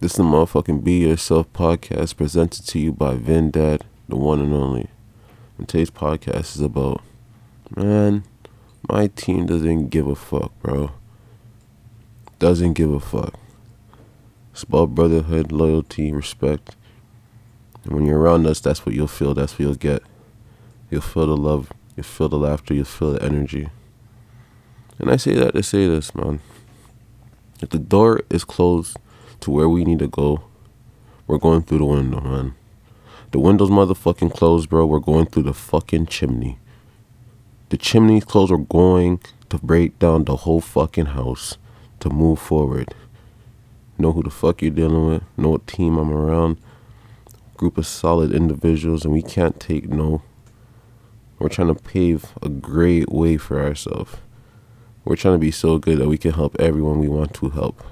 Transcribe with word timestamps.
This 0.00 0.12
is 0.12 0.18
the 0.18 0.22
motherfucking 0.22 0.84
Be 0.84 0.98
Yourself 0.98 1.52
podcast 1.52 2.16
presented 2.16 2.64
to 2.68 2.78
you 2.78 2.92
by 2.92 3.16
Dad, 3.16 3.84
the 4.08 4.14
one 4.14 4.40
and 4.40 4.54
only. 4.54 4.86
And 5.58 5.68
today's 5.68 5.90
podcast 5.90 6.54
is 6.54 6.60
about, 6.60 7.02
man, 7.74 8.22
my 8.88 9.08
team 9.08 9.46
doesn't 9.46 9.88
give 9.88 10.06
a 10.06 10.14
fuck, 10.14 10.52
bro. 10.60 10.92
Doesn't 12.38 12.74
give 12.74 12.92
a 12.92 13.00
fuck. 13.00 13.34
It's 14.52 14.62
about 14.62 14.94
brotherhood, 14.94 15.50
loyalty, 15.50 16.12
respect. 16.12 16.76
And 17.82 17.92
when 17.92 18.06
you're 18.06 18.20
around 18.20 18.46
us, 18.46 18.60
that's 18.60 18.86
what 18.86 18.94
you'll 18.94 19.08
feel. 19.08 19.34
That's 19.34 19.54
what 19.54 19.60
you'll 19.60 19.74
get. 19.74 20.04
You'll 20.92 21.00
feel 21.00 21.26
the 21.26 21.36
love. 21.36 21.72
You'll 21.96 22.04
feel 22.04 22.28
the 22.28 22.38
laughter. 22.38 22.72
You'll 22.72 22.84
feel 22.84 23.14
the 23.14 23.24
energy. 23.24 23.68
And 25.00 25.10
I 25.10 25.16
say 25.16 25.34
that 25.34 25.54
to 25.54 25.62
say 25.64 25.88
this, 25.88 26.14
man. 26.14 26.38
If 27.60 27.70
the 27.70 27.80
door 27.80 28.20
is 28.30 28.44
closed 28.44 28.96
to 29.40 29.50
where 29.50 29.68
we 29.68 29.84
need 29.84 29.98
to 30.00 30.08
go, 30.08 30.42
we're 31.26 31.38
going 31.38 31.62
through 31.62 31.78
the 31.78 31.84
window, 31.84 32.20
man. 32.20 32.54
The 33.30 33.38
window's 33.38 33.68
motherfucking 33.68 34.32
closed, 34.32 34.70
bro. 34.70 34.86
We're 34.86 35.00
going 35.00 35.26
through 35.26 35.42
the 35.42 35.52
fucking 35.52 36.06
chimney. 36.06 36.58
The 37.68 37.76
chimney's 37.76 38.24
closed. 38.24 38.50
We're 38.50 38.58
going 38.58 39.20
to 39.50 39.58
break 39.58 39.98
down 39.98 40.24
the 40.24 40.36
whole 40.36 40.62
fucking 40.62 41.06
house 41.06 41.58
to 42.00 42.08
move 42.08 42.38
forward. 42.38 42.94
Know 43.98 44.12
who 44.12 44.22
the 44.22 44.30
fuck 44.30 44.62
you're 44.62 44.70
dealing 44.70 45.06
with. 45.06 45.22
Know 45.36 45.50
what 45.50 45.66
team 45.66 45.98
I'm 45.98 46.10
around. 46.10 46.56
Group 47.56 47.76
of 47.76 47.86
solid 47.86 48.32
individuals, 48.32 49.04
and 49.04 49.12
we 49.12 49.22
can't 49.22 49.60
take 49.60 49.88
no. 49.88 50.22
We're 51.38 51.48
trying 51.48 51.74
to 51.74 51.82
pave 51.82 52.32
a 52.40 52.48
great 52.48 53.10
way 53.10 53.36
for 53.36 53.60
ourselves. 53.60 54.16
We're 55.04 55.16
trying 55.16 55.34
to 55.34 55.38
be 55.38 55.50
so 55.50 55.78
good 55.78 55.98
that 55.98 56.08
we 56.08 56.16
can 56.16 56.32
help 56.32 56.58
everyone 56.58 56.98
we 56.98 57.08
want 57.08 57.34
to 57.34 57.50
help. 57.50 57.84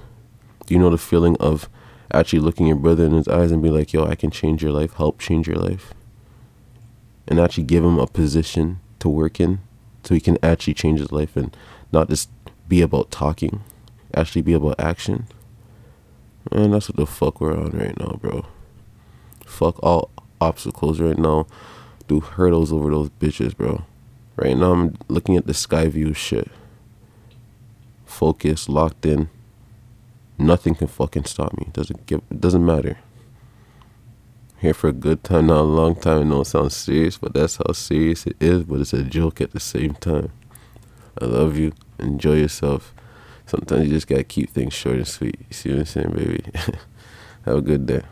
Do 0.67 0.75
you 0.75 0.79
know 0.79 0.91
the 0.91 0.97
feeling 0.97 1.35
of 1.37 1.67
actually 2.11 2.39
looking 2.39 2.67
your 2.67 2.75
brother 2.75 3.05
in 3.05 3.13
his 3.13 3.27
eyes 3.27 3.51
and 3.51 3.63
be 3.63 3.69
like, 3.69 3.93
yo, 3.93 4.05
I 4.05 4.15
can 4.15 4.29
change 4.29 4.61
your 4.61 4.71
life, 4.71 4.93
help 4.93 5.19
change 5.19 5.47
your 5.47 5.57
life? 5.57 5.93
And 7.27 7.39
actually 7.39 7.63
give 7.63 7.83
him 7.83 7.97
a 7.97 8.05
position 8.05 8.79
to 8.99 9.09
work 9.09 9.39
in 9.39 9.59
so 10.03 10.13
he 10.13 10.21
can 10.21 10.37
actually 10.43 10.75
change 10.75 10.99
his 10.99 11.11
life 11.11 11.35
and 11.35 11.57
not 11.91 12.09
just 12.09 12.29
be 12.67 12.81
about 12.81 13.09
talking, 13.09 13.63
actually 14.13 14.43
be 14.43 14.53
about 14.53 14.79
action. 14.79 15.27
And 16.51 16.73
that's 16.73 16.89
what 16.89 16.97
the 16.97 17.05
fuck 17.07 17.41
we're 17.41 17.57
on 17.57 17.71
right 17.71 17.97
now, 17.99 18.19
bro. 18.21 18.45
Fuck 19.45 19.81
all 19.81 20.11
obstacles 20.39 20.99
right 20.99 21.17
now. 21.17 21.47
Do 22.07 22.19
hurdles 22.19 22.71
over 22.71 22.89
those 22.89 23.09
bitches, 23.09 23.55
bro. 23.55 23.83
Right 24.35 24.55
now, 24.55 24.73
I'm 24.73 24.97
looking 25.07 25.35
at 25.35 25.47
the 25.47 25.53
sky 25.53 25.87
view 25.87 26.13
shit 26.13 26.49
Focus, 28.07 28.67
locked 28.67 29.05
in. 29.05 29.29
Nothing 30.37 30.75
can 30.75 30.87
fucking 30.87 31.25
stop 31.25 31.57
me. 31.57 31.67
Doesn't 31.73 32.05
give. 32.05 32.21
It 32.29 32.41
doesn't 32.41 32.65
matter. 32.65 32.97
here 34.59 34.73
for 34.73 34.87
a 34.89 34.93
good 34.93 35.23
time, 35.23 35.47
not 35.47 35.61
a 35.61 35.63
long 35.63 35.95
time. 35.95 36.19
I 36.21 36.23
know 36.23 36.41
it 36.41 36.45
sounds 36.45 36.75
serious, 36.75 37.17
but 37.17 37.33
that's 37.33 37.57
how 37.57 37.73
serious 37.73 38.25
it 38.27 38.37
is. 38.39 38.63
But 38.63 38.81
it's 38.81 38.93
a 38.93 39.03
joke 39.03 39.41
at 39.41 39.51
the 39.51 39.59
same 39.59 39.93
time. 39.95 40.31
I 41.21 41.25
love 41.25 41.57
you. 41.57 41.73
Enjoy 41.99 42.35
yourself. 42.35 42.93
Sometimes 43.45 43.85
you 43.85 43.91
just 43.93 44.07
gotta 44.07 44.23
keep 44.23 44.49
things 44.51 44.73
short 44.73 44.97
and 44.97 45.07
sweet. 45.07 45.39
You 45.49 45.53
see 45.53 45.69
what 45.71 45.79
I'm 45.79 45.85
saying, 45.85 46.11
baby? 46.11 46.43
Have 47.45 47.57
a 47.57 47.61
good 47.61 47.85
day. 47.85 48.03